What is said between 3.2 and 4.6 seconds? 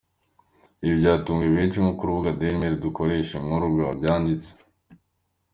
iyi nkuru rwabyanditse.